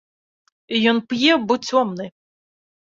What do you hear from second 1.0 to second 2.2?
п'е, бо цёмны.